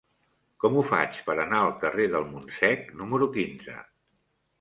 Com 0.61 0.77
ho 0.77 0.83
faig 0.91 1.19
per 1.27 1.35
anar 1.43 1.59
al 1.65 1.73
carrer 1.83 2.07
del 2.13 2.25
Montsec 2.31 2.89
número 3.03 3.29
quinze? 3.37 3.77